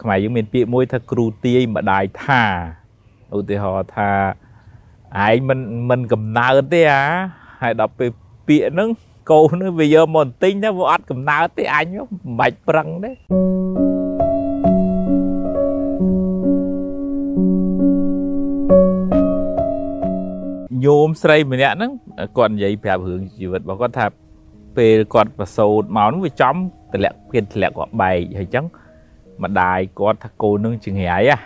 [0.00, 2.42] ខ្មែរយើងមានពាក្យមួយថាគ្រូទាយម្ដាយថា
[3.36, 4.10] ឧទាហរណ៍ថា
[5.28, 5.58] ឯងមិន
[5.90, 7.04] មិនកំណើតទេអា
[7.62, 8.10] ហើយដល់ពេល
[8.46, 8.88] ពាក្យហ្នឹង
[9.30, 13.10] កូននឹងវាយកមកបន្ទិញទៅវាអត់កំណើតទេអញមិនបាច់ប្រឹងទេ
[20.84, 21.92] ញោមស្រីម្នាក់ហ្នឹង
[22.38, 24.06] គាត់និយាយប្រាប់រឿងជីវិតរបស់គាត់ថា
[24.76, 26.54] ពេលគាត់ប្រសូតមកហ្នឹងវាចំ
[26.92, 28.66] តម្លាក់គៀនធ្លាក់គាត់បែកហើយអញ្ចឹង
[29.42, 31.40] ម្ដាយគាត់ថាកូននឹងចង្រៃហ่ะ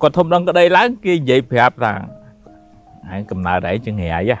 [0.00, 1.94] គាត់ធំដឹងក្តីឡើងគេនិយាយប្រាប់ថា
[3.10, 4.40] ហើយកំណើតឯងចង្រៃហ่ะ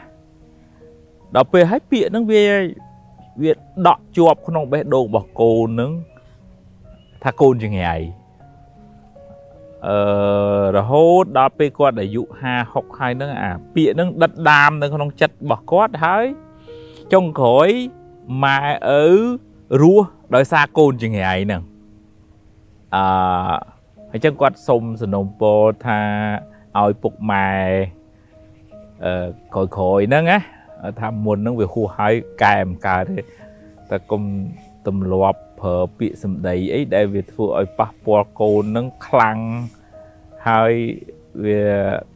[1.34, 2.42] ដល់ពេលឲ្យពាក្យហ្នឹងវា
[3.42, 3.52] វា
[3.86, 5.90] ដក់ជាប់ក្នុងបេះដូងរបស់កូនហ្នឹង
[7.24, 7.96] ថាកូនចង្រៃ
[9.86, 9.98] អឺ
[10.76, 12.34] រហូតដល់ពេលគាត់អាយុ50
[12.72, 16.24] 60ហើយហ្នឹងអាពាក្យហ្នឹងដិតដាមនៅក្នុងចិត្តរបស់គាត់ហើយ
[17.12, 17.68] ចុងក្រោយ
[18.44, 18.60] ម៉ែ
[19.00, 19.06] ឪ
[19.80, 21.62] រស់ដោយសារកូនចង្រៃហ្នឹង
[22.94, 23.04] អឺ
[24.10, 26.00] ហើយចឹងគាត់សុំសំណូមពរថា
[26.78, 27.50] ឲ្យពុកម៉ែ
[29.04, 30.38] អឺក្រោយក្រោយហ្នឹងណា
[31.00, 33.20] ថាមុនហ្នឹងវាហួសហើយកែមកើតទេ
[33.90, 34.22] តែគុំ
[34.86, 39.38] ទម្លាប់ប្រើពាក្យសម្ដីអីដែលវាធ្វើឲ្យប៉ះពាល់កូនហ្នឹងខ្លាំង
[40.48, 40.72] ហើយ
[41.44, 41.62] វា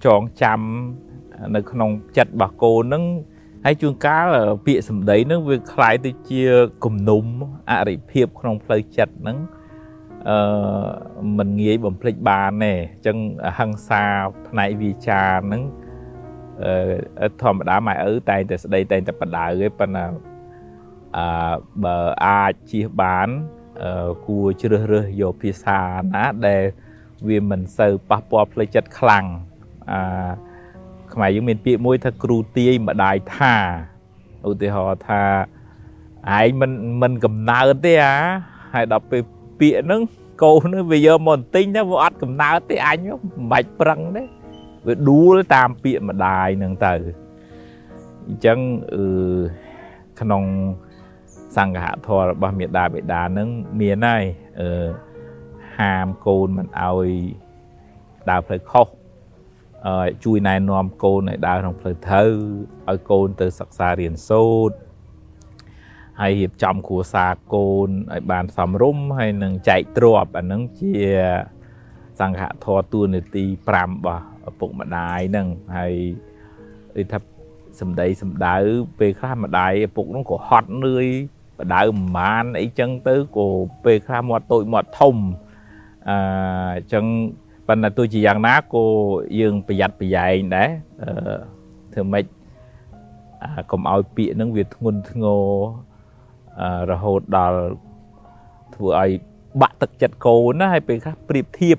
[0.04, 0.60] ចងចាំ
[1.54, 3.04] នៅក្នុងចិត្តរបស់កូនហ្នឹង
[3.65, 4.25] ហើយជួនកាល
[4.65, 6.43] ពាក្យសម្ដីហ្នឹងវាคล้ายទៅជា
[6.85, 7.25] គំនុំ
[7.71, 9.37] អរិភាពក្នុងផ្លូវចិត្តហ្នឹង
[10.29, 10.37] អឺ
[11.37, 13.17] มันងាយបំភ្លេចបានទេអញ្ចឹង
[13.59, 14.03] ហឹង្សា
[14.47, 15.63] ផ្នែកវាចាហ្នឹង
[17.21, 20.05] អឺធម្មតាម៉ែឪតែងតែស្ដីតែងតែបដៅទេប៉ុន្តែ
[21.17, 23.27] អឺបើអាចជៀសបាន
[23.83, 25.79] អឺគួរជ្រើសរើសយកភាសា
[26.13, 26.63] ណាដែល
[27.27, 29.25] វាមិនសូវប៉ះពាល់ផ្លូវចិត្តខ្លាំង
[29.91, 29.99] អឺ
[31.14, 33.54] ខ្មែរយើងមានពាក្យមួយថាគ្រូទាយម្ដាយថា
[34.48, 35.22] ឧទាហរណ៍ថា
[36.38, 36.70] ឯងមិន
[37.02, 38.16] មិនកំណើតទេអា
[38.72, 39.22] ហើយដល់ពេល
[39.58, 40.02] ពាក្យហ្នឹង
[40.42, 44.22] កូននឹងវាយកមកបន្ទិញទៅវាអត់កំណើតទេអញមិនបាច់ប្រឹងទេ
[44.86, 46.94] វាដួលតាមពាក្យម្ដាយហ្នឹងទៅ
[48.26, 48.58] អញ្ចឹង
[48.94, 49.04] អឺ
[50.20, 50.44] ក្នុង
[51.56, 53.48] សង្ឃហធម៌របស់មេដាបេដាហ្នឹង
[53.80, 54.22] មានហើយ
[54.60, 54.86] អឺ
[55.78, 57.08] ហាមកូនមិនឲ្យ
[58.30, 58.99] ដើរផ្លូវខុសអឺ
[60.24, 62.30] ជួយណែនាំកូនឲ្យដើរក្នុងផ្លូវត្រូវ
[62.88, 64.76] ឲ្យកូនទៅសិក្សារៀនសូត្រ
[66.20, 70.94] ហើយរៀបចំគ្រួសារកូនឲ្យបានសមរម្យហើយនឹងចែកទ្រព្យអានឹងជា
[72.20, 75.94] សង្ឃធម៌ទួនាទី5របស់ឪពុកម្ដាយហ្នឹងហើយ
[76.96, 77.18] ដូចថា
[77.80, 78.56] សំដីសំដៅ
[78.98, 81.06] ពេលខ្លះម្ដាយឪពុកហ្នឹងក៏ហត់នឿយ
[81.58, 83.46] បដៅប្រមាណអីចឹងទៅក៏
[83.84, 85.16] ពេលខ្លះមាត់តូចមាត់ធំ
[86.08, 86.16] អឺ
[86.76, 87.04] អញ្ចឹង
[87.70, 88.84] ប៉ុន្តែទោះជាយ៉ាងណាក៏
[89.40, 90.68] យើងប្រយ័ត្នប្រយែងដែរ
[91.02, 91.10] អឺ
[91.92, 92.24] ធ្វើម៉េច
[93.70, 95.42] កុំឲ្យពាក្យហ្នឹងវាធ្ងន់ធ្ងរ
[96.90, 97.60] រហូតដល់
[98.74, 99.10] ធ្វើឲ្យ
[99.60, 101.78] បាក់ទឹកចិត្តកូនណាហើយពេលខ្លះប្រៀបធៀប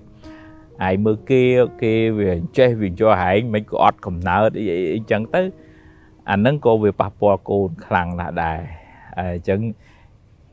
[0.83, 1.41] ហើយមើលគេ
[1.83, 4.65] គេវាចេះវាយកហែងមិនក៏អត់កំណើតអី
[4.95, 5.41] អីចឹងទៅ
[6.29, 8.59] អាហ្នឹងក៏វាប៉ះពាល់កូនខ្លាំងណាស់ដែរ
[9.17, 9.59] អញ្ចឹង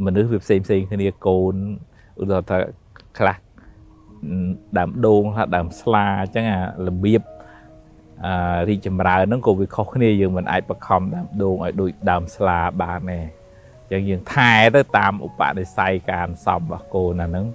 [0.04, 1.54] មនុស្សវាផ្សេងផ្សេងគ្នាកូន
[2.20, 2.58] ឧទាហរណ៍ថា
[3.18, 3.36] ខ្លះ
[4.78, 7.22] ដើមដូងថាដើមស្លាអញ្ចឹងអារបៀប
[8.26, 13.18] អារីកចម្រើនហ្នឹងក៏វាខុសគ្នាយើងមិនអាចបខំដើមដូងឲ្យដូចដើមស្លាបានទេ
[13.90, 17.46] អញ្ចឹងយើងថែទៅតាមឧបនិស្ស័យការសំរបស់កូនអាហ្នឹង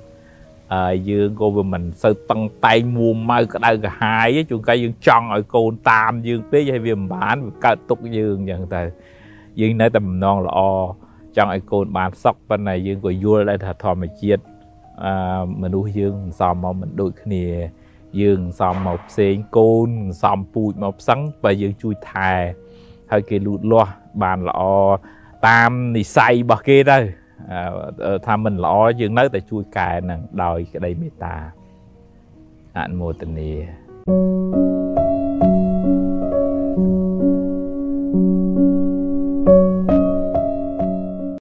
[1.10, 8.82] យើងក៏វាមិនសូវតឹងតែងមួម៉ៅក្តៅក្រហាយជួនកាលយើងចង់ឲ្យកូនតាមយើងពេកហើយវាមិនបានវាកើតទុកយើងអញ្ចឹងទៅ
[9.62, 10.60] យើងនៅតែបំណងល្អ
[11.36, 14.53] ចង់ឲ្យកូនបានសុខប៉ុន្តែយើងក៏យល់ដែរថាធម្មជាតិអឺ
[15.62, 17.46] មនុស្សយើងសំមកមិនដូចគ្នា
[18.22, 19.90] យើងសំមកផ្សេងកូន
[20.24, 22.34] សំពូជមកផ្សឹងបើយើងជួយថែ
[23.12, 23.94] ហើយគេលូតលាស់
[24.24, 24.62] បានល្អ
[25.48, 26.98] តាមនិស័យរបស់គេទៅ
[28.26, 31.36] ថាមិនល្អយើងនៅតែជួយកែនឹងដោយក្តីមេត្តា
[32.78, 33.52] អនុមោទនា
[34.06, 34.73] thank you